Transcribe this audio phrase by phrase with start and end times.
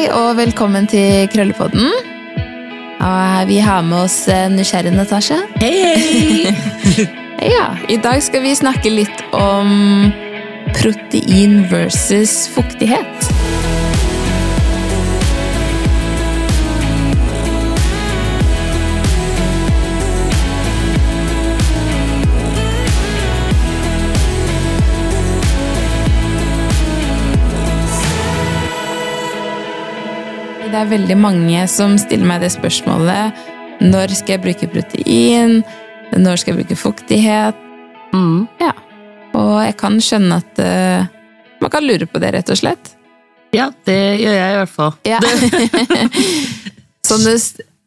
[0.00, 1.90] Hei og velkommen til Krøllepodden.
[3.04, 5.36] Og vi har med oss nysgjerrige nysgjerrig Natasha.
[5.60, 7.04] Hei, hei!
[7.52, 10.08] Ja, I dag skal vi snakke litt om
[10.72, 13.28] protein versus fuktighet.
[30.70, 33.38] Det er veldig mange som stiller meg det spørsmålet.
[33.82, 35.64] Når skal jeg bruke protein?
[36.14, 37.58] Når skal jeg bruke fuktighet?
[38.14, 38.44] Mm.
[38.60, 38.70] Ja.
[39.34, 41.08] Og jeg kan skjønne at uh,
[41.58, 42.92] man kan lure på det, rett og slett.
[43.56, 44.94] Ja, det gjør jeg i hvert fall.
[45.10, 45.18] Ja.
[47.08, 47.34] sånn du,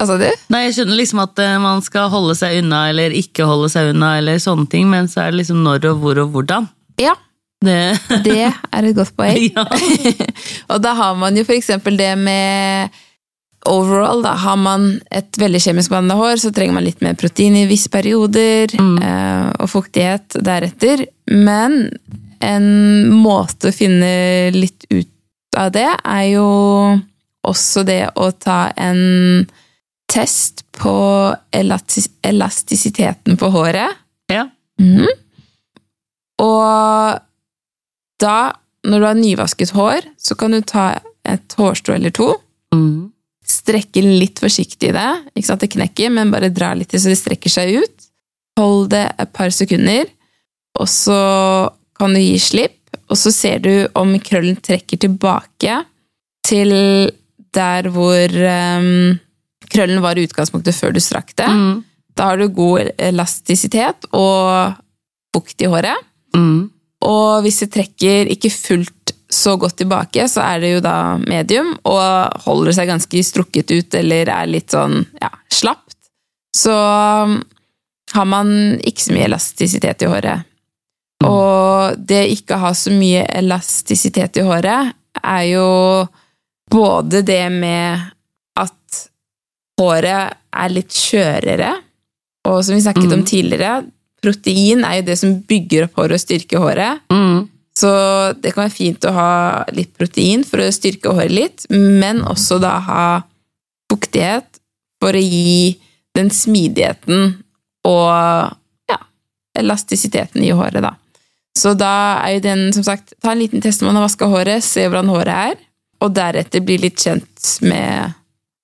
[0.03, 0.27] altså du?
[0.51, 3.93] Nei, Jeg skjønner liksom at eh, man skal holde seg unna eller ikke holde seg
[3.93, 6.67] unna, eller sånne ting, men så er det liksom når og hvor og hvordan.
[6.99, 7.15] Ja,
[7.63, 7.79] Det,
[8.27, 9.47] det er et godt poeng.
[9.55, 9.65] ja.
[10.73, 12.93] Og da har man jo for eksempel det med
[13.69, 14.23] overall.
[14.25, 17.67] Da har man et veldig kjemisk behandla hår, så trenger man litt mer protein i
[17.69, 21.05] visse perioder, eh, og fuktighet deretter.
[21.31, 21.85] Men
[22.43, 22.67] en
[23.23, 26.47] måte å finne litt ut av det, er jo
[27.47, 29.45] også det å ta en
[30.11, 30.95] test på
[31.55, 34.01] elastis elastisiteten på håret.
[34.31, 34.47] ja.
[34.81, 35.07] Mm.
[36.41, 37.19] Og
[38.23, 38.53] da,
[38.87, 40.87] når du har nyvasket hår, så kan du ta
[41.27, 42.31] et hårstrå eller to,
[42.73, 43.11] Mm.
[43.45, 47.11] strekke litt forsiktig i det, ikke sant det knekker, men bare dra litt til så
[47.11, 48.07] det strekker seg ut.
[48.57, 50.07] Hold det et par sekunder,
[50.79, 51.17] og så
[51.99, 52.79] kan du gi slipp,
[53.09, 55.75] og så ser du om krøllen trekker tilbake
[56.47, 56.73] til
[57.53, 59.19] der hvor um,
[59.69, 61.49] krøllen var i utgangspunktet før du strakk det.
[61.49, 61.83] Mm.
[62.17, 64.73] Da har du god elastisitet og
[65.35, 66.01] fukt i håret.
[66.35, 66.71] Mm.
[67.03, 71.73] Og hvis det trekker ikke fullt så godt tilbake, så er det jo da medium,
[71.89, 75.97] og holder seg ganske strukket ut, eller er litt sånn ja, slapt.
[76.53, 77.39] Så um,
[78.13, 78.51] har man
[78.85, 80.49] ikke så mye elastisitet i håret.
[81.23, 84.93] Og det ikke å ha så mye elastisitet i håret,
[85.23, 85.67] er jo
[86.73, 88.03] både det med
[88.59, 89.01] at
[89.79, 91.71] håret er litt skjørere,
[92.49, 93.85] og som vi snakket om tidligere,
[94.23, 97.03] protein er jo det som bygger opp håret og styrker håret.
[97.13, 97.49] Mm.
[97.77, 97.91] Så
[98.39, 99.29] det kan være fint å ha
[99.73, 103.05] litt protein for å styrke håret litt, men også da ha
[103.91, 104.61] fuktighet
[105.01, 105.73] for å gi
[106.13, 107.33] den smidigheten
[107.89, 108.09] og
[108.89, 108.99] ja,
[109.59, 110.93] elastisiteten i håret, da.
[111.57, 114.29] Så da er jo den, som sagt, ta en liten test når man har vaska
[114.29, 115.63] håret, se hvordan håret er,
[116.03, 118.19] og deretter bli litt kjent med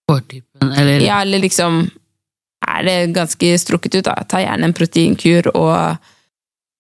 [0.10, 1.84] Hårtypen, eller Ja, eller liksom
[2.68, 4.16] Er det ganske strukket ut, da?
[4.28, 5.98] Ta gjerne en proteinkur og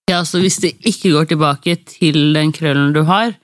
[0.09, 3.35] Ja, så hvis det ikke går tilbake til den krøllen du har,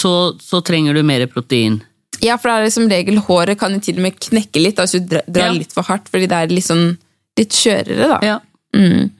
[0.00, 1.82] så, så trenger du mer protein.
[2.24, 4.80] Ja, for da er det som regel håret kan jo til og med knekke litt,
[4.80, 5.52] altså du drar Ja.
[5.52, 6.96] litt for hardt, fordi det er litt sånn
[7.38, 8.18] litt skjørere, da.
[8.24, 8.38] Ja.
[8.74, 9.10] Mm.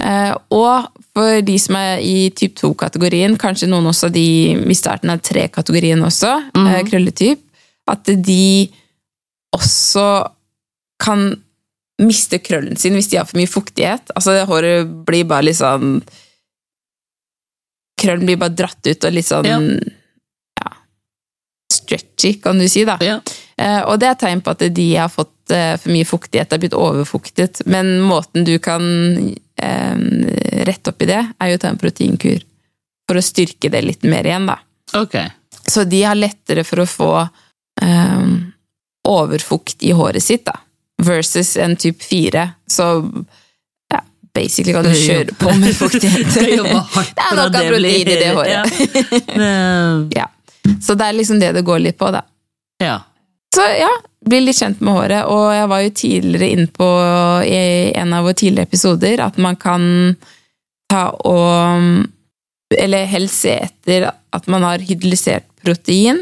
[0.00, 4.24] Eh, og for de som er i typ 2-kategorien, kanskje noen også de
[4.56, 7.44] i starten av 3-kategorien også, eh, krølletyp,
[7.92, 8.70] at de
[9.54, 10.08] også
[11.04, 11.34] kan
[12.00, 14.12] miste krøllen sin hvis de har for mye fuktighet.
[14.16, 16.00] Altså, håret blir bare litt sånn
[18.00, 19.58] Krøllen blir bare dratt ut og litt sånn Ja.
[20.62, 20.70] ja,
[21.72, 22.96] stretchy, kan du si, da.
[23.04, 23.18] Ja.
[23.60, 26.62] Eh, Og det er tegn på at de har fått eh, for mye fuktighet, har
[26.62, 27.60] blitt overfuktet.
[27.66, 28.80] Men måten du kan
[29.60, 29.96] eh,
[30.64, 32.40] rette opp i det, er jo å ta en proteinkur.
[33.10, 34.56] For å styrke det litt mer igjen, da.
[34.96, 35.28] Okay.
[35.68, 37.12] Så de har lettere for å få
[37.82, 38.26] eh,
[39.10, 40.56] overfukt i håret sitt, da.
[41.06, 42.44] Versus en type 4.
[42.70, 42.86] Så
[43.94, 44.00] ja,
[44.34, 46.34] basically kan du kjøre på med fuktighet.
[46.34, 48.82] Det er av protein i det håret.
[49.36, 49.54] Ja.
[50.20, 50.26] Ja.
[50.84, 52.20] Så det er liksom det det går litt på, da.
[52.84, 52.98] ja.
[53.54, 53.88] Så ja,
[54.26, 55.24] bli litt kjent med håret.
[55.26, 56.88] Og jeg var jo tidligere inne på
[57.46, 57.62] i
[57.98, 59.82] en av våre tidligere episoder at man kan
[60.90, 62.06] ta og
[62.70, 66.20] Eller helst se etter at man har hydrolysert protein,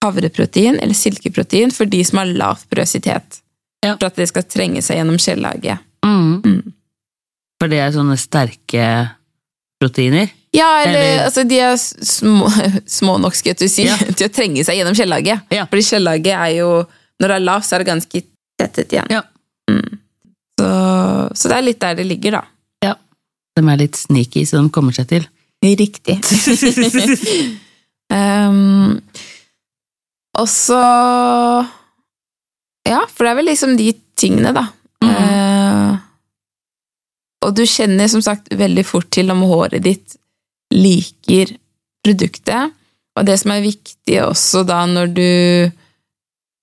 [0.00, 3.41] havreprotein eller silkeprotein for de som har lav porøsitet.
[3.82, 3.96] Ja.
[3.98, 5.82] For at det skal trenge seg gjennom skjellaget.
[6.06, 6.38] Mm.
[6.46, 6.72] Mm.
[7.60, 8.86] For det er sånne sterke
[9.82, 10.30] proteiner?
[10.54, 12.48] Ja, eller, Eller- altså de er små,
[12.98, 13.96] små nok skal jeg si, Ja.
[14.18, 15.46] til å trenge seg gjennom skjellaget.
[15.54, 15.66] Ja.
[15.70, 16.72] Fordi skjellaget er jo
[17.22, 18.20] Når det er lavt, så er det ganske
[18.58, 19.10] tettet igjen.
[19.12, 19.20] Ja.
[19.70, 19.98] Mm.
[20.58, 20.70] Så,
[21.38, 22.42] så det er litt der det ligger, da.
[22.82, 22.96] Ja.
[23.54, 25.28] De er litt sneaky, så de kommer seg til.
[25.62, 26.16] Riktig.
[28.10, 28.96] um,
[30.34, 30.80] og så
[32.88, 34.66] Ja, for det er vel liksom de tingene, da.
[35.02, 35.10] Mm.
[35.12, 35.98] Eh,
[37.46, 40.16] og du kjenner som sagt veldig fort til om håret ditt
[40.74, 41.56] liker
[42.04, 42.74] produktet.
[43.18, 45.26] Og det som er viktig også da når du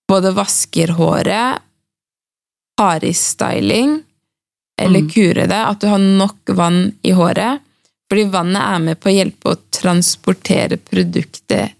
[0.10, 1.60] både vasker håret,
[2.80, 4.00] har i styling
[4.80, 5.10] eller Mm.
[5.12, 7.60] kurer det, at du har nok vann i håret.
[8.10, 11.76] Fordi vannet er med på å hjelpe å transportere produktet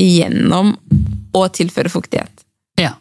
[0.00, 0.72] igjennom
[1.34, 2.42] og tilføre fuktighet.
[2.80, 2.94] Ja.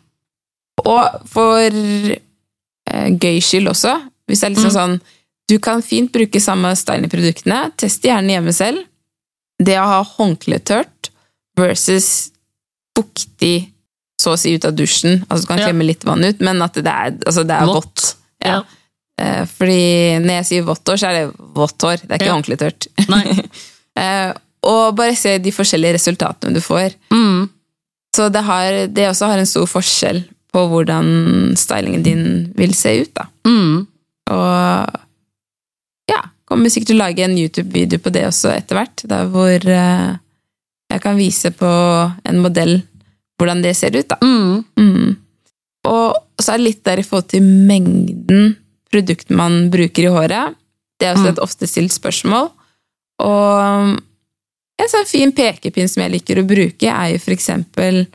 [0.86, 3.96] Og for eh, gøy skyld også,
[4.30, 4.78] hvis det er liksom Mm.
[4.80, 5.02] sånn
[5.50, 8.84] Du kan fint bruke samme styling-produktene, test gjerne hjemme selv.
[9.58, 11.10] Det å ha håndkletørt
[11.58, 12.30] versus
[12.96, 13.72] fuktig
[14.22, 15.24] så å si ut av dusjen.
[15.28, 15.66] Altså du kan Ja.
[15.68, 18.16] klemme litt vann ut, men at det er, altså det er Vått.
[18.46, 18.52] Ja.
[18.52, 18.64] Ja.
[19.18, 21.98] Eh, Fordi når jeg sier vått hår, så er det vått hår.
[22.06, 22.38] Det er ikke Ja.
[22.38, 22.88] håndkletørt.
[23.10, 23.50] Nei.
[24.00, 24.32] Eh,
[24.64, 26.94] og bare se de forskjellige resultatene du får.
[27.12, 27.50] Mm.
[28.16, 30.24] Så det, har, det også har en stor forskjell
[30.54, 31.10] på hvordan
[31.60, 32.24] stylingen din
[32.58, 33.12] vil se ut.
[33.14, 33.28] da.
[33.46, 33.86] Mm.
[34.34, 35.00] Og
[36.10, 39.68] ja, kommer sikkert til å lage en YouTube-video på det også etter hvert, der hvor
[39.70, 40.18] uh,
[40.90, 41.70] jeg kan vise på
[42.26, 42.80] en modell
[43.40, 44.10] hvordan det ser ut.
[44.10, 44.18] da.
[44.26, 44.64] Mm.
[44.80, 45.16] Mm.
[45.88, 48.56] Og så er det litt der i forhold til mengden
[48.90, 50.56] produkt man bruker i håret.
[51.00, 51.34] Det er også Mm.
[51.36, 52.50] et ofte stilt spørsmål.
[53.24, 54.00] Og
[54.80, 58.08] en sånn fin pekepinn som jeg liker å bruke, er jo for eksempel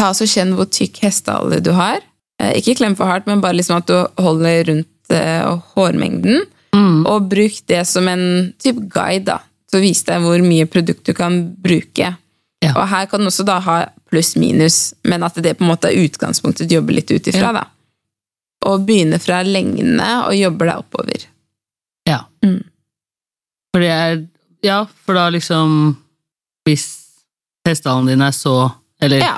[0.00, 2.00] ta så kjenn hvor tykk hestehale du har.
[2.42, 5.46] Eh, Ikke klem for hardt, men bare liksom at du holder rundt eh,
[5.76, 6.44] hårmengden.
[6.74, 7.04] Mm.
[7.06, 9.38] Og bruk det som en type guide, da,
[9.70, 12.14] til å vise deg hvor mye produkt du kan bruke.
[12.64, 12.72] Ja.
[12.74, 13.76] Og her kan du også da ha
[14.10, 17.50] pluss-minus, men at det på en måte er utgangspunktet du jobber litt ut ifra.
[17.50, 17.52] Ja.
[17.52, 17.64] da.
[18.70, 21.26] Og begynne fra lengdene og jobber deg oppover.
[22.08, 22.22] Ja.
[22.44, 22.62] Mm.
[23.74, 24.22] For det er
[24.64, 25.96] Ja, for da liksom
[26.68, 26.84] Hvis
[27.66, 28.52] hestehalen din er så
[29.02, 29.32] Eller Ja,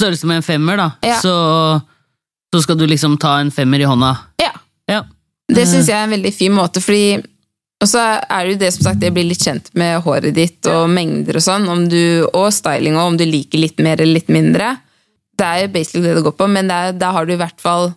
[0.00, 1.18] størrelse med en femmer, da, Ja.
[1.22, 1.34] så,
[2.54, 4.14] så skal du liksom ta en femmer i hånda.
[4.42, 4.52] ja.
[4.90, 5.04] Ja.
[5.50, 7.20] Det syns jeg er en veldig fin måte, fordi
[7.80, 7.98] og så
[8.28, 11.38] er det jo det som sagt, det blir litt kjent med håret ditt og mengder
[11.38, 14.74] og sånn, om du, og styling og om du liker litt mer eller litt mindre.
[15.40, 17.56] Det er jo basically det det går på, men er, da har du i hvert
[17.62, 17.88] fall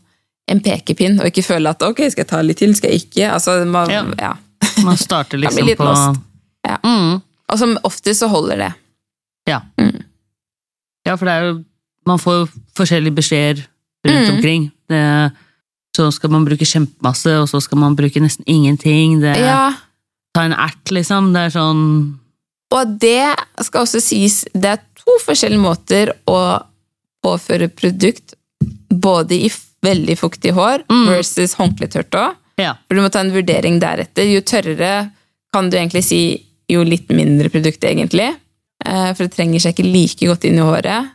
[0.47, 3.27] en pekepinn, og ikke føle at ok, skal jeg ta litt til, skal jeg ikke?
[3.35, 4.05] Altså, man, Ja.
[4.21, 4.31] ja.
[4.87, 5.91] Man starter liksom på.
[6.69, 6.77] Ja.
[6.87, 7.19] Mm.
[7.51, 8.71] Og som oftest så holder det.
[9.51, 9.59] Ja.
[9.77, 9.99] Mm.
[11.05, 11.53] ja, for det er jo
[12.05, 13.63] Man får forskjellige beskjeder
[14.05, 14.35] rundt Mm.
[14.35, 14.71] omkring.
[14.89, 15.31] Det,
[15.95, 19.19] så skal man bruke kjempemasse, og så skal man bruke nesten ingenting.
[19.21, 19.73] Det, Ja,
[20.33, 21.31] Ta en ert, liksom.
[21.33, 22.19] Det er sånn
[22.73, 26.63] og det skal også sies, det er to forskjellige måter å
[27.23, 28.33] påføre produkt,
[28.89, 29.51] både i
[29.85, 31.05] veldig fuktig hår Mm.
[31.07, 32.35] versus håndkletørt òg.
[32.57, 32.73] Ja.
[32.87, 34.25] For du må ta en vurdering deretter.
[34.25, 35.11] Jo tørrere
[35.53, 38.35] kan du egentlig si, jo litt mindre produkt, egentlig.
[38.85, 41.11] Eh, For det trenger seg ikke like godt inn i håret.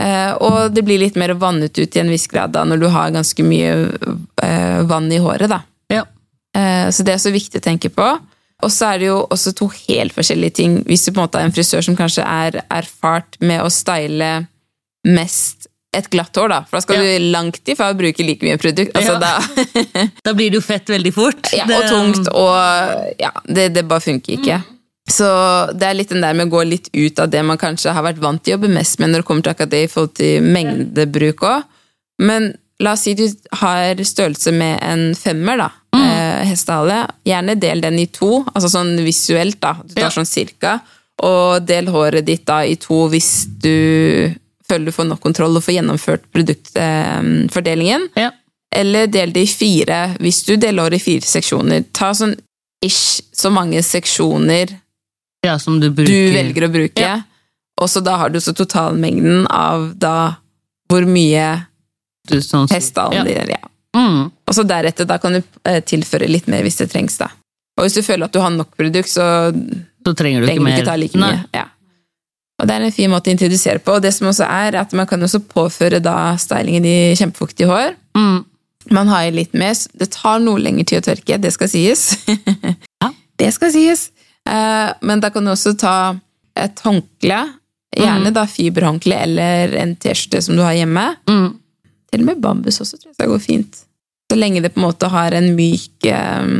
[0.00, 2.88] Eh, Og det blir litt mer vannet ut i en viss grad da, når du
[2.88, 3.72] har ganske mye
[4.42, 5.48] eh, vann i håret.
[5.50, 5.62] da.
[5.90, 6.04] ja.
[6.56, 8.18] Eh, Så det er så viktig å tenke på.
[8.62, 10.78] Og så er det jo også to helt forskjellige ting.
[10.84, 14.46] Hvis du på en måte er en frisør som kanskje er erfart med å style
[15.06, 16.58] mest et glatt hår, da.
[16.68, 17.18] For da skal Ja.
[17.18, 18.92] du langt ifra bruke like mye produkt.
[18.98, 19.18] Altså, Ja.
[19.18, 21.52] da, Da blir det jo fett veldig fort.
[21.52, 24.58] ja, og tungt, og ja, det, det bare funker ikke.
[25.08, 25.26] Så
[25.72, 28.04] det er litt den der med å gå litt ut av det man kanskje har
[28.04, 30.14] vært vant til å jobbe mest med når det kommer til akkurat det i forhold
[30.20, 31.62] til mengdebruk òg.
[32.20, 32.50] Men
[32.82, 33.24] la oss si du
[33.62, 35.70] har størrelse med en femmer, da.
[35.96, 36.98] Eh, hestehale.
[37.26, 39.74] Gjerne del den i to, altså sånn visuelt, da.
[39.82, 40.10] Du tar Ja.
[40.10, 40.80] sånn cirka.
[41.24, 44.34] Og del håret ditt da i to hvis du
[44.68, 48.08] føler du får nok kontroll og får gjennomført produktfordelingen.
[48.16, 48.30] Ja.
[48.74, 51.84] Eller del det i fire, hvis du deler håret i fire seksjoner.
[51.96, 52.36] Ta sånn
[52.84, 54.76] ish så mange seksjoner
[55.46, 56.12] ja, som du bruker.
[56.12, 57.00] du velger å bruke.
[57.00, 57.20] Ja.
[57.80, 60.36] Og så da har du så totalmengden av da
[60.90, 61.64] hvor mye
[62.28, 63.24] Du, sånn, hestehalen Ja.
[63.24, 63.48] din.
[63.54, 63.68] Ja.
[63.96, 64.30] Mm.
[64.46, 67.16] Og så deretter da kan du eh, tilføre litt mer hvis det trengs.
[67.18, 67.30] da.
[67.78, 69.52] Og hvis du føler at du har nok produkt, så
[70.04, 70.76] Så trenger du trenger ikke, mer.
[70.78, 71.44] ikke ta like mye.
[71.54, 71.64] Ja.
[72.60, 73.94] Og det er en fin måte å introdusere på.
[73.96, 77.94] Og det som også er, at man kan også påføre da stylingen i kjempefuktig hår.
[78.16, 78.44] Mm.
[78.90, 82.18] Man har litt mer, det tar noe lengre tid å tørke, det skal sies.
[83.02, 83.10] Ja.
[83.38, 84.10] Det skal sies.
[84.48, 85.94] Eh, Men da kan du også ta
[86.58, 87.38] et håndkle,
[87.98, 91.04] gjerne da fiberhåndkle eller en T-skjorte som du har hjemme.
[91.28, 91.48] Mm.
[92.10, 93.80] Til og med bambus også tror jeg skal gå fint.
[94.30, 96.52] Så lenge det på en måte har en myk eh,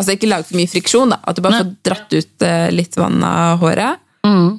[0.00, 1.18] Altså ikke laget for mye friksjon, da.
[1.28, 3.98] At du bare får dratt ut eh, litt vann av håret.
[4.24, 4.54] Mm.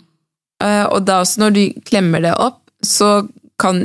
[0.93, 3.23] Og da også når du klemmer det opp, så
[3.57, 3.79] kan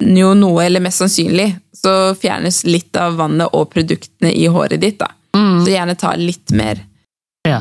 [0.00, 4.98] jo noe, eller mest sannsynlig, så fjernes litt av vannet og produktene i håret ditt.
[5.02, 5.10] da.
[5.36, 5.58] Mm.
[5.64, 6.80] Så gjerne ta litt mer.
[7.48, 7.60] Ja.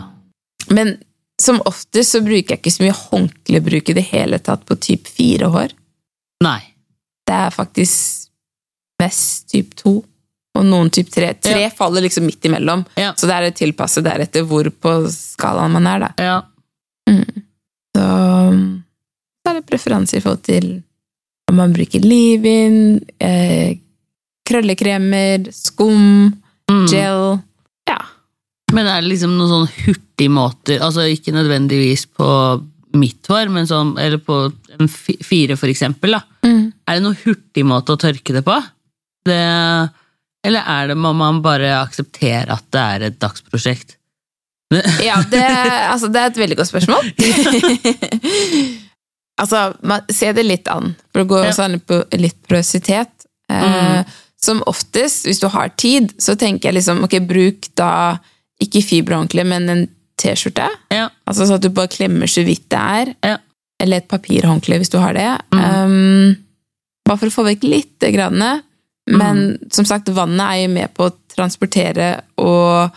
[0.73, 0.97] Men
[1.41, 5.07] som oftest så bruker jeg ikke så mye håndklebruk i det hele tatt på typ
[5.09, 5.73] fire hår.
[6.45, 6.59] Nei.
[7.27, 8.27] Det er faktisk
[9.01, 9.95] mest typ to,
[10.57, 11.31] og noen typ tre.
[11.41, 11.69] Tre Ja.
[11.73, 13.13] faller liksom midt imellom, Ja.
[13.17, 15.99] så det er tilpasset deretter hvor på skalaen man er.
[15.99, 16.11] da.
[16.17, 16.41] Ja.
[17.95, 18.01] Så
[19.41, 20.83] så er det preferanser i forhold til
[21.49, 23.77] om man bruker leave-in, eh,
[24.47, 26.40] krøllekremer, skum, Mm.
[28.81, 32.27] Men er det liksom noen sånn hurtigmåter, altså ikke nødvendigvis på
[32.97, 34.37] mitt hår, men sånn, eller på
[34.73, 36.23] en fire for eksempel, da.
[36.89, 38.55] Er det noen hurtigmåte å tørke det på?
[39.29, 39.37] Det,
[40.49, 43.97] eller er det, må man bare akseptere at det er et dagsprosjekt?
[45.03, 45.43] Ja, det,
[45.91, 47.09] altså, det er et veldig godt spørsmål.
[49.43, 53.27] altså, man, ser det litt an, for det går også an på litt porøsitet.
[53.51, 57.91] Eh, Som oftest, hvis du har tid, så tenker jeg liksom, ok, bruk da
[58.61, 59.83] ikke fiberhåndkle, men en
[60.21, 60.67] T-skjorte.
[60.93, 63.13] Ja, Altså så at du bare klemmer så vidt det er.
[63.25, 63.37] ja.
[63.81, 65.25] Eller et papirhåndkle hvis du har det.
[65.55, 65.61] Mm.
[65.65, 66.35] Um,
[67.07, 68.61] bare for å få vekk litt det Men
[69.07, 69.39] Men
[69.73, 72.91] som sagt, vannet er jo med på å transportere og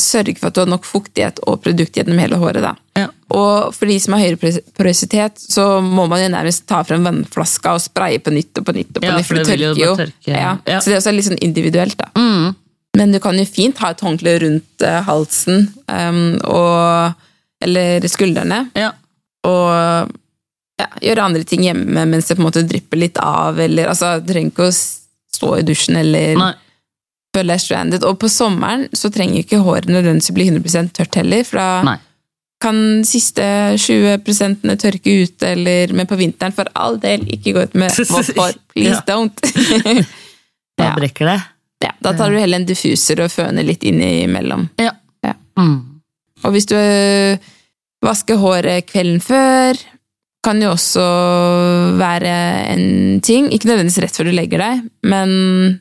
[0.00, 2.62] sørge for at du har nok fuktighet og produkt gjennom hele håret.
[2.62, 2.74] da.
[2.96, 3.08] ja.
[3.30, 7.74] Og for de som har høyere porøsitet, så må man jo nærmest ta frem vannflaska
[7.76, 8.96] og spraye på nytt og på nytt.
[8.96, 9.96] og på Ja, nytt, for det tørker jo.
[9.96, 10.32] tørke.
[10.32, 10.56] Ja.
[10.66, 10.80] Ja.
[10.80, 11.98] Så det er også litt sånn individuelt.
[12.00, 12.08] da.
[12.16, 12.56] Mm.
[12.98, 17.12] Men du kan jo fint ha et håndkle rundt eh, halsen um, og,
[17.62, 18.88] eller skuldrene ja.
[19.46, 20.10] og
[20.80, 23.60] ja, gjøre andre ting hjemme mens det på en måte drypper litt av.
[23.62, 26.50] Eller, altså, du trenger ikke å stå i dusjen eller Nei.
[27.36, 28.06] føle deg stranded.
[28.08, 31.96] Og på sommeren så trenger ikke håret nødvendigvis bli 100 tørt heller, for da Nei.
[32.64, 33.46] kan siste
[33.78, 38.34] 20 tørke ute, eller Men på vinteren, for all del, ikke gå ut med vått
[38.36, 38.58] hår.
[38.74, 39.06] Please Ja.
[39.14, 40.06] don't.
[40.80, 41.40] Da brekker det.
[41.84, 44.66] Ja, da tar du heller en diffuser og føner litt innimellom.
[44.80, 44.92] Ja.
[45.24, 45.34] Ja.
[45.58, 45.78] Mm.
[46.44, 47.36] Og hvis du øh,
[48.04, 49.78] vasker håret kvelden før,
[50.44, 51.04] kan jo også
[52.00, 52.32] være
[52.72, 53.50] en ting.
[53.52, 55.80] Ikke nødvendigvis rett før du legger deg, men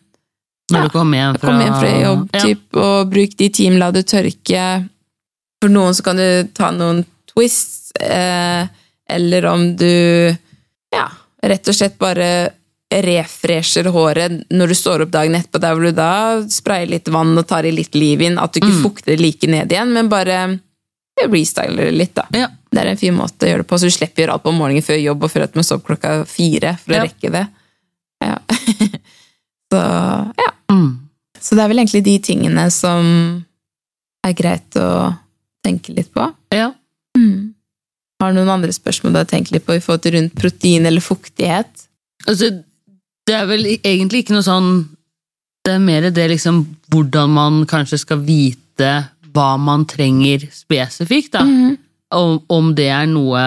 [0.70, 0.86] Når Ja.
[0.86, 2.40] du kommer hjem fra, kom hjem fra jobb, Ja.
[2.44, 4.66] typ, og bruk de time, la det tørke.
[5.64, 7.00] For noen så kan du ta noen
[7.32, 8.68] twists, eh,
[9.10, 9.90] eller om du
[10.94, 11.08] ja,
[11.42, 12.52] rett og slett bare
[12.90, 16.12] refresher håret når du står opp dagen etterpå, der hvor du da
[16.50, 18.82] sprayer litt vann og tar i litt liv inn, at du ikke Mm.
[18.84, 20.60] fukter det like ned igjen, men bare
[21.20, 22.26] restyler det litt, da.
[22.34, 22.48] Ja.
[22.72, 24.44] Det er en fin måte å gjøre det på, så du slipper å gjøre alt
[24.44, 27.02] på morgenen før jobb og før at man står opp klokka fire for Ja.
[27.02, 27.48] å rekke det.
[28.22, 28.38] Ja.
[29.74, 29.80] så
[30.38, 30.52] ja.
[30.72, 31.00] Mm.
[31.40, 33.46] Så det er vel egentlig de tingene som
[34.26, 35.16] er greit å
[35.66, 36.34] tenke litt på.
[36.52, 36.72] ja.
[38.22, 40.86] Har du noen andre spørsmål du har tenkt litt på i forhold til rundt protein
[40.86, 41.86] eller fuktighet?
[42.28, 42.50] Altså,
[43.30, 44.72] det er vel egentlig ikke noe sånn
[45.66, 48.94] Det er mer det liksom hvordan man kanskje skal vite
[49.30, 51.44] hva man trenger spesifikt, da.
[52.16, 53.42] Om, om det er noe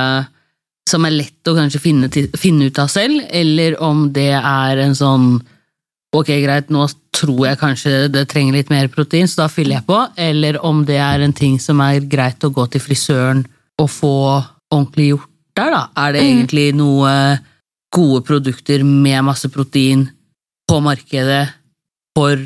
[0.87, 4.85] som er lett å kanskje finne, til, finne ut av selv, eller om det er
[4.85, 5.33] en sånn
[6.13, 6.85] Ok, greit, nå
[7.17, 9.97] tror jeg kanskje det trenger litt mer protein, så da fyller jeg på.
[10.21, 13.41] Eller om det er en ting som er greit å gå til frisøren
[13.81, 14.17] og få
[14.69, 15.81] ordentlig gjort der, da.
[16.05, 17.15] Er det egentlig noe
[17.93, 20.07] gode produkter med masse protein
[20.69, 21.45] på markedet
[22.17, 22.37] for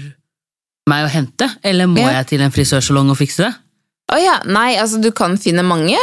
[0.91, 2.19] meg å hente, eller må Ja.
[2.21, 3.55] jeg til en frisørsalong og fikse det?
[4.13, 5.97] Oh ja, nei, altså du kan finne mange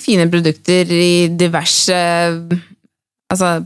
[0.00, 1.96] fine produkter i diverse
[3.30, 3.64] Altså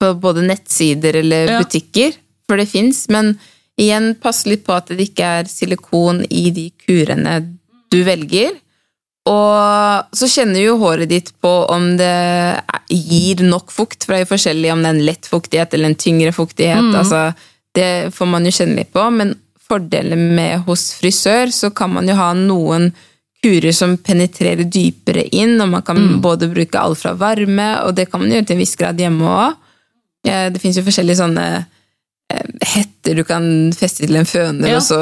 [0.00, 1.58] på både nettsider eller Ja.
[1.62, 2.14] butikker,
[2.48, 3.38] for det fins, men
[3.78, 7.34] igjen, pass litt på at det ikke er silikon i de kurene
[7.92, 8.56] du velger.
[9.30, 12.14] Og så kjenner jo håret ditt på om det
[12.90, 15.92] gir nok fukt, for det er jo forskjellig om det er en lett fuktighet eller
[15.92, 16.90] en tyngre fuktighet.
[16.98, 17.28] Altså,
[17.76, 22.10] det får man jo kjenne litt på, men fordelen med hos frisør, så kan man
[22.10, 22.90] jo ha noen
[23.42, 28.08] kurer som penetrerer dypere inn, og man kan både bruke alt fra varme, og det
[28.10, 29.56] kan man gjøre til en viss grad hjemme òg.
[30.22, 31.46] Det fins jo forskjellige sånne
[32.30, 33.44] eh, hetter du kan
[33.74, 34.76] feste til en føner, Ja.
[34.76, 34.98] og så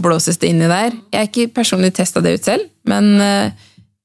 [0.00, 0.92] blåses det inni der.
[1.12, 3.50] Jeg har ikke personlig testa det ut selv, men uh,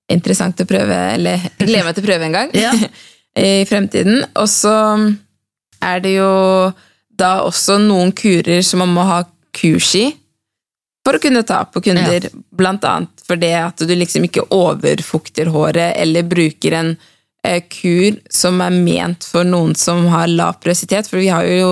[0.09, 2.71] interessant å prøve, eller gleder meg til å prøve en gang Ja.
[3.37, 4.23] i fremtiden.
[4.35, 4.73] Og så
[5.83, 6.71] er det jo
[7.15, 9.23] da også noen kurer som man må ha
[9.55, 10.07] kurs i
[11.05, 15.51] for å kunne ta på kunder, blant annet for det at du liksom ikke overfukter
[15.53, 16.95] håret, eller bruker en
[17.45, 21.69] eh, kur som er ment for noen som har lav porøsitet, for vi har jo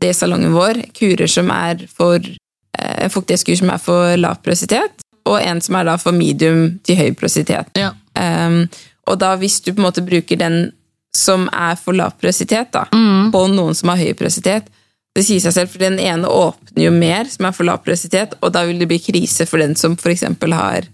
[0.00, 5.04] det i salongen vår, kurer som er for eh, fuktighetskur som er for lav porøsitet,
[5.26, 7.72] og en som er da for medium til høy porøsitet.
[7.78, 7.92] Ja.
[8.16, 8.66] Um,
[9.06, 10.70] og da hvis du på en måte bruker den
[11.16, 12.84] som er for lav porøsitet, da,
[13.32, 14.68] på noen som har høy porøsitet,
[15.16, 18.34] det sier seg selv, for den ene åpner jo mer, som er for lav porøsitet,
[18.44, 20.88] og da vil det bli krise for den som eksempel har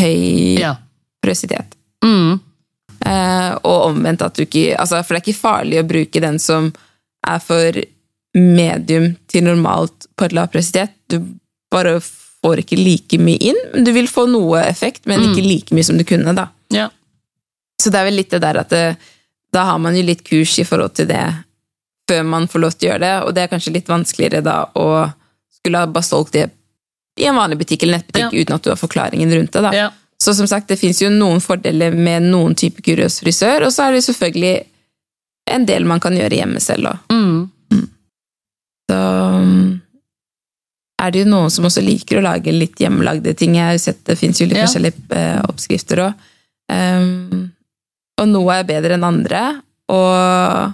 [0.00, 0.76] høy Ja.
[1.22, 1.74] porøsitet.
[2.04, 2.38] Mm.
[3.04, 6.38] Eh, og omvendt at du ikke altså, For det er ikke farlig å bruke den
[6.38, 6.70] som
[7.26, 7.76] er for
[8.34, 10.94] medium til normalt på et lavt porøsitet.
[11.10, 11.20] Du
[11.72, 13.60] bare får ikke like mye inn.
[13.86, 16.48] Du vil få noe effekt, men ikke like mye som du kunne, da.
[16.74, 16.88] Ja.
[17.82, 18.84] Så det er vel litt det der at det,
[19.54, 21.24] da har man jo litt kurs i forhold til det
[22.08, 24.58] før man får lov til å gjøre det, og det er kanskje litt vanskeligere da
[24.76, 24.88] å
[25.56, 26.48] skulle ha bare solgt det
[27.20, 29.62] i en vanlig butikk eller nettbutikk uten at du har forklaringen rundt det.
[29.64, 29.72] da.
[29.72, 29.88] Ja.
[30.20, 33.88] Så som sagt, det fins jo noen fordeler med noen type kuriøs frisør, og så
[33.88, 34.54] er det selvfølgelig
[35.54, 37.12] en del man kan gjøre hjemme selv òg.
[37.12, 37.40] Mm.
[38.94, 39.00] Så
[39.42, 39.80] um,
[41.02, 43.56] er det jo noen som også liker å lage litt hjemmelagde ting.
[43.58, 44.68] Jeg har jo sett Det fins jo litt Ja.
[44.68, 46.28] forskjellige eh, oppskrifter òg.
[46.70, 47.48] Um,
[48.22, 49.40] og noe er bedre enn andre,
[49.90, 50.70] og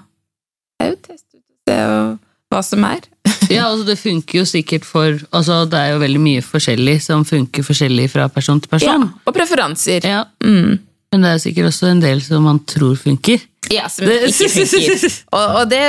[0.81, 2.21] jeg vil jo teste ut
[2.53, 3.01] hva som er.
[3.51, 7.25] Ja, altså det funker jo sikkert for altså Det er jo veldig mye forskjellig som
[7.27, 9.09] funker forskjellig fra person til Ja, person.
[9.27, 10.07] og preferanser.
[10.07, 10.21] Ja.
[10.45, 10.77] Mm.
[11.11, 13.43] Men det er sikkert også en del som man tror funker.
[13.71, 15.05] Ja, som ikke funker.
[15.31, 15.83] Og, og det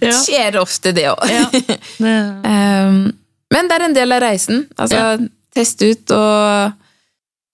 [0.00, 1.26] ja, skjer ofte, det òg.
[1.30, 1.48] Ja.
[2.02, 3.12] Um,
[3.52, 4.64] men det er en del av reisen.
[4.80, 6.78] Altså, teste ut og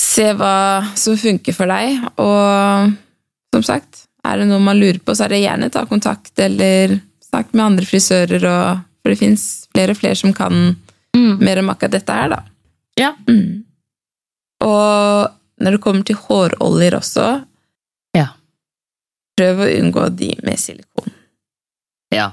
[0.00, 1.98] se hva som funker for deg.
[2.22, 2.94] Og
[3.54, 6.98] som sagt, er det noe man lurer på, så er det gjerne ta kontakt eller
[7.28, 10.54] snakk med andre frisører, og, for det fins flere og flere som kan
[11.16, 11.34] mm.
[11.42, 12.40] mer om akkurat dette her, da.
[12.98, 13.12] Ja.
[13.28, 13.64] Mm.
[14.64, 17.28] Og når det kommer til håroljer også.
[19.38, 21.14] Prøv å unngå de med silikon.
[22.14, 22.32] ja.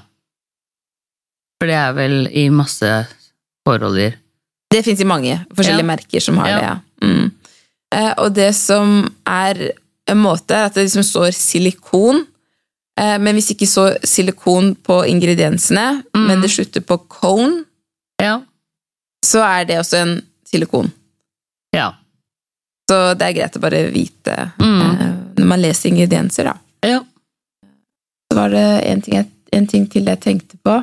[1.59, 2.89] For det er vel i masse
[3.65, 4.17] håroljer.
[4.73, 5.91] Det fins i mange forskjellige Ja.
[5.95, 6.57] merker som har Ja.
[6.59, 6.79] det, ja.
[7.07, 7.31] Mm.
[7.95, 9.71] Eh, og det som er
[10.07, 12.25] en måte, er at det liksom står silikon,
[12.97, 16.27] eh, men hvis ikke så silikon på ingrediensene, Mm.
[16.27, 17.63] men det slutter på cone,
[18.21, 18.41] Ja.
[19.23, 20.91] så er det også en silikon.
[21.73, 21.93] Ja.
[22.89, 24.81] Så det er greit å bare vite Mm.
[24.81, 26.57] eh, når man leser ingredienser, da.
[26.83, 27.03] Ja.
[28.25, 30.79] Så var det en ting, jeg, en ting til jeg tenkte på.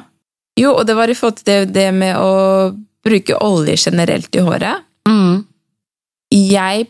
[0.60, 2.72] Jo, og det var i forhold til det, det med å
[3.02, 4.84] bruke olje generelt i håret.
[5.08, 5.42] Mm.
[6.32, 6.86] Jeg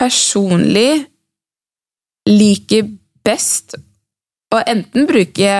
[0.00, 1.04] personlig
[2.28, 2.88] liker
[3.24, 3.76] best
[4.54, 5.52] å enten bruke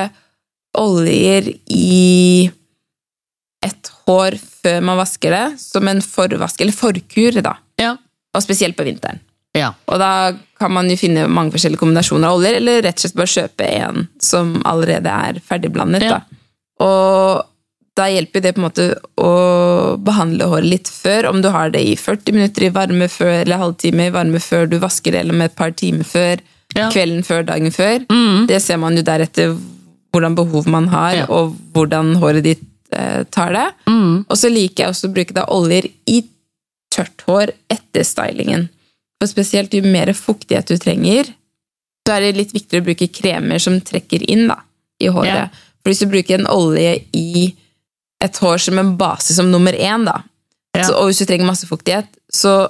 [0.78, 2.48] oljer i
[3.64, 7.56] et hår før man vasker det, som en forvask, eller forkur, da.
[7.80, 7.96] Ja.
[8.36, 9.20] Og spesielt på vinteren.
[9.58, 9.72] Ja.
[9.90, 10.10] Og da
[10.58, 13.68] kan man jo finne mange forskjellige kombinasjoner av oljer, eller rett og slett bare kjøpe
[13.82, 16.06] en som allerede er ferdigblandet.
[16.08, 16.18] Ja.
[16.18, 16.42] Da.
[16.86, 17.44] Og
[17.98, 18.84] da hjelper det på en måte
[19.18, 19.30] å
[20.06, 23.58] behandle håret litt før, om du har det i 40 minutter i varme før, eller
[23.62, 26.38] halvtime i varme før du vasker det, eller med et par timer før,
[26.76, 26.90] Ja.
[26.92, 28.02] kvelden før, dagen før.
[28.12, 28.46] Mm.
[28.46, 29.56] Det ser man jo deretter
[30.12, 31.26] hvordan behov man har, Ja.
[31.28, 32.60] og hvordan håret ditt
[32.92, 33.66] eh, tar det.
[33.88, 34.26] Mm.
[34.28, 36.22] Og så liker jeg også å bruke da oljer i
[36.92, 38.68] tørt hår etter stylingen.
[39.18, 41.32] For spesielt jo mer fuktighet du trenger,
[42.06, 44.60] så er det litt viktigere å bruke kremer som trekker inn da,
[45.02, 45.50] i håret.
[45.50, 45.72] Ja.
[45.82, 47.48] For hvis du bruker en olje i
[48.24, 50.20] et hår som en base som nummer én, da,
[50.76, 50.84] Ja.
[50.86, 52.68] så, og hvis du trenger masse fuktighet, så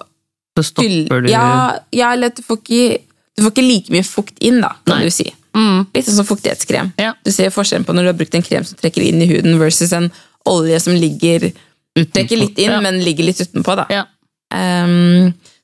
[0.58, 2.98] Så stopper du ja, ja, eller du får ikke
[3.36, 5.04] du får ikke like mye fukt inn, da, kan Nei.
[5.06, 5.28] du si.
[5.54, 5.86] mm.
[5.94, 6.92] Litt sånn som fuktighetskrem.
[6.98, 7.12] Ja.
[7.24, 9.58] Du ser forskjellen på når du har brukt en krem som trekker inn i huden,
[9.60, 10.10] versus en
[10.48, 11.52] olje som ligger
[11.94, 13.76] trekker litt inn, men ligger litt utenpå.
[13.78, 13.86] Da.
[13.90, 14.04] Ja.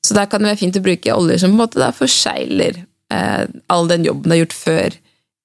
[0.05, 2.83] Så der kan det være fint å bruke oljer som på en måte da forsegler
[3.14, 4.99] eh, all den jobben du har gjort før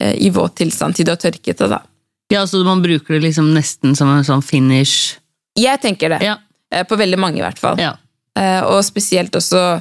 [0.03, 1.69] eh, i våt tilstand til du har tørket det.
[1.71, 1.81] da.
[2.33, 5.15] ja, så man bruker det liksom nesten som en sånn finish.
[5.59, 6.19] Jeg tenker det.
[6.27, 6.37] Ja.
[6.73, 7.79] Eh, på veldig mange, i hvert fall.
[7.81, 7.95] Ja.
[8.37, 9.79] Eh, og spesielt også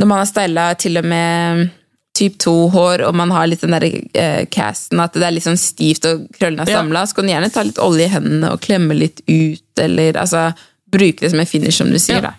[0.00, 1.68] når man har styla til og med
[2.16, 3.86] typ 2-hår, og man har litt den der
[4.18, 7.04] eh, casten, at det er litt sånn stivt og krøllene er Ja.
[7.06, 10.50] så kan du gjerne ta litt olje i hendene og klemme litt ut, eller altså
[10.90, 12.34] bruke det som en finish, som du sier, da.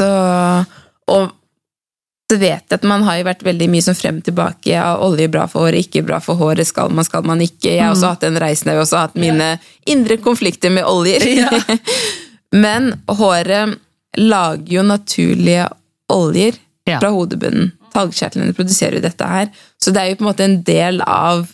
[0.00, 0.08] Så,
[1.12, 1.28] og
[2.30, 5.00] så vet jeg at man har jo vært veldig mye sånn frem og tilbake av
[5.02, 7.72] olje bra for håret, ikke bra for håret, skal man, skal man ikke.
[7.74, 9.48] Jeg har også hatt den reisen, jeg har også hatt mine
[9.90, 11.26] indre konflikter med oljer.
[11.42, 11.50] Ja.
[12.64, 13.76] Men håret
[14.18, 15.68] lager jo naturlige
[16.10, 16.58] oljer
[16.88, 16.96] Ja.
[16.98, 17.68] fra hodebunnen.
[17.92, 19.50] Talgkjertlene produserer jo dette her.
[19.78, 21.44] Så det er jo på en måte en del av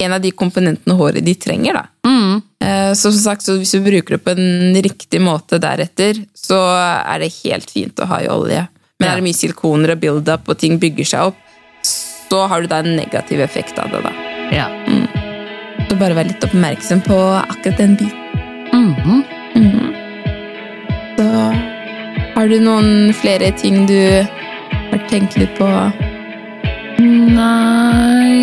[0.00, 1.74] en av de komponentene håret de trenger.
[1.80, 1.82] da.
[2.08, 2.42] Mm.
[2.60, 6.58] Eh, Så som sagt, så hvis du bruker det på en riktig måte deretter, så
[7.06, 8.66] er det helt fint å ha i olje.
[8.98, 11.36] Men er det mye silikoner og build-up, og ting bygger seg opp,
[11.82, 14.02] så har du da en negativ effekt av det.
[14.02, 14.12] da.
[14.52, 14.66] Ja.
[15.88, 18.24] Så bare vær litt oppmerksom på akkurat den biten.
[18.72, 19.24] Mhm.
[19.54, 19.94] Mhm.
[21.16, 21.26] Så
[22.34, 24.26] har du noen flere ting du
[24.90, 25.68] har tenkt litt på?
[26.98, 28.34] Nei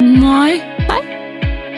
[0.00, 0.75] Nei.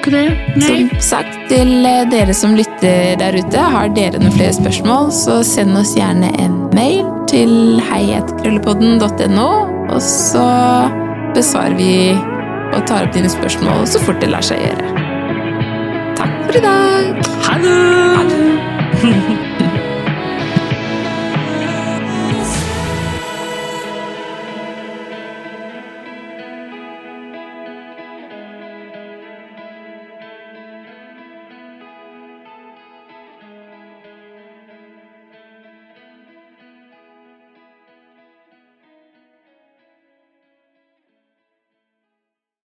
[0.09, 0.25] Nei.
[0.29, 0.61] Ikke det?
[0.63, 0.89] Nei.
[0.89, 5.41] Som sagt, til eh, dere som lytter der ute, har dere noen flere spørsmål, så
[5.47, 9.49] send oss gjerne en mail til heietkrøllepodden.no,
[9.89, 10.47] og så
[11.37, 11.93] besvarer vi
[12.69, 15.05] og tar opp dine spørsmål så fort det lar seg gjøre.
[16.19, 17.29] Takk for i dag!
[17.49, 19.45] Ha det!